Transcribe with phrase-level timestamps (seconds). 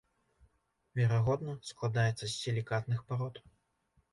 [0.99, 3.35] Верагодна складаецца з сілікатных парод.